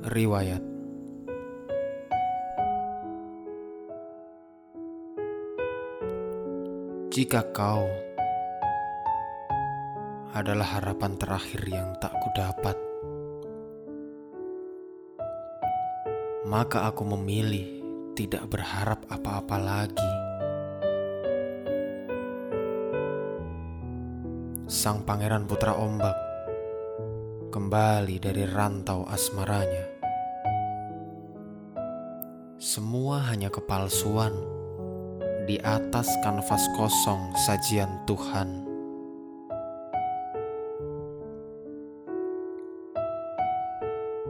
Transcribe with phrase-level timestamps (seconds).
[0.00, 0.64] Riwayat
[7.10, 7.84] Jika kau
[10.30, 12.78] adalah harapan terakhir yang tak kudapat,
[16.48, 17.82] maka aku memilih
[18.14, 20.12] tidak berharap apa-apa lagi.
[24.70, 26.29] Sang pangeran putra ombak
[27.50, 29.90] kembali dari rantau asmaranya.
[32.62, 34.30] Semua hanya kepalsuan
[35.50, 38.70] di atas kanvas kosong sajian Tuhan.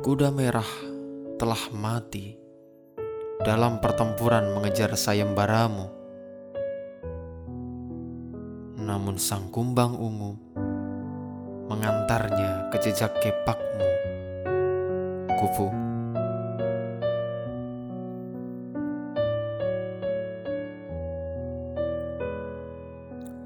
[0.00, 0.70] Kuda merah
[1.36, 2.40] telah mati
[3.44, 6.00] dalam pertempuran mengejar sayembaramu
[8.80, 10.49] namun sang kumbang ungu
[11.70, 13.90] mengantarnya ke jejak kepakmu,
[15.38, 15.70] kupu.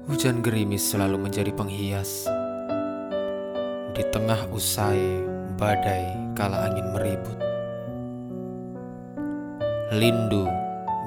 [0.09, 2.25] Hujan gerimis selalu menjadi penghias
[3.93, 5.21] di tengah usai
[5.61, 7.37] badai kala angin meribut.
[9.93, 10.49] Lindu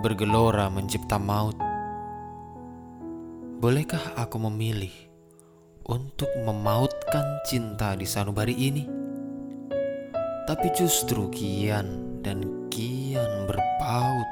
[0.06, 1.58] bergelora mencipta maut
[3.58, 5.07] Bolehkah aku memilih
[5.88, 8.84] untuk memautkan cinta di sanubari ini?
[10.44, 14.28] Tapi justru kian dan kian berpaut.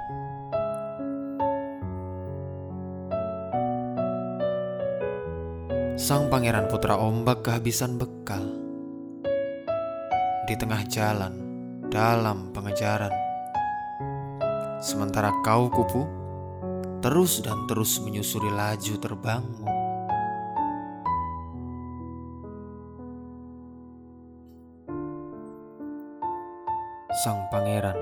[5.97, 8.45] Sang pangeran putra ombak kehabisan bekal
[10.45, 11.35] di tengah jalan
[11.89, 13.11] dalam pengejaran.
[14.85, 16.05] Sementara kau kupu
[17.01, 19.76] terus dan terus menyusuri laju terbangmu.
[27.17, 27.97] Sang pangeran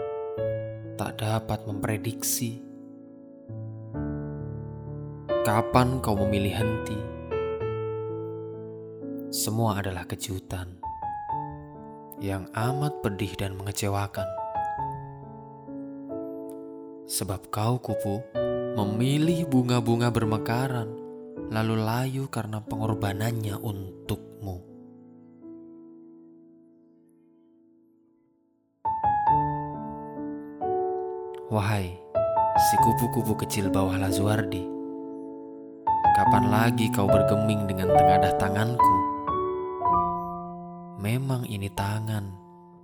[0.98, 2.58] tak dapat memprediksi
[5.46, 6.98] kapan kau memilih henti.
[9.30, 10.82] Semua adalah kejutan
[12.18, 14.26] yang amat pedih dan mengecewakan.
[17.06, 18.18] Sebab kau kupu
[18.74, 20.90] memilih bunga-bunga bermekaran,
[21.54, 24.73] lalu layu karena pengorbanannya untukmu.
[31.52, 31.92] Wahai
[32.56, 34.64] si kupu-kupu kecil bawah Lazuardi,
[36.16, 38.94] kapan lagi kau bergeming dengan tengadah tanganku?
[41.00, 42.32] Memang ini tangan,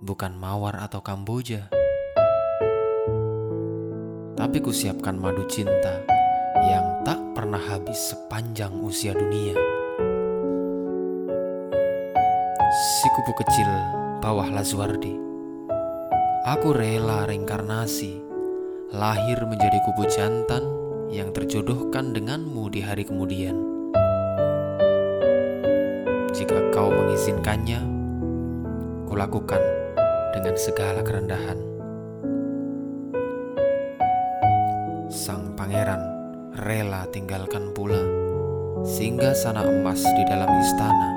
[0.05, 1.69] bukan mawar atau kamboja
[4.41, 6.01] tapi kusiapkan madu cinta
[6.65, 9.53] yang tak pernah habis sepanjang usia dunia.
[12.73, 13.69] Si kupu kecil
[14.17, 15.13] bawah Lazuardi,
[16.41, 18.30] aku rela reinkarnasi,
[18.91, 20.67] lahir menjadi kupu jantan
[21.07, 23.55] yang terjodohkan denganmu di hari kemudian.
[26.35, 27.79] Jika kau mengizinkannya,
[29.07, 29.63] kulakukan
[30.35, 31.71] dengan segala kerendahan.
[35.11, 35.99] sang pangeran
[36.55, 37.99] rela tinggalkan pula
[38.87, 41.09] sehingga sana emas di dalam istana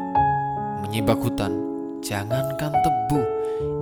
[0.83, 1.55] menyibak hutan
[2.03, 3.23] jangankan tebu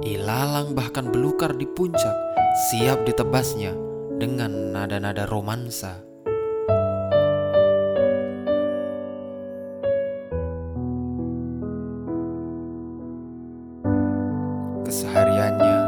[0.05, 3.73] ilalang bahkan belukar di puncak siap ditebasnya
[4.21, 6.05] dengan nada-nada romansa
[14.85, 15.79] kesehariannya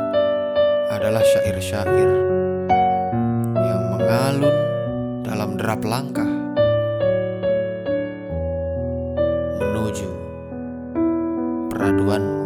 [0.89, 2.11] adalah syair-syair
[4.05, 4.57] mengalun
[5.21, 6.33] dalam derap langkah
[9.61, 10.11] menuju
[11.69, 12.44] peraduanmu.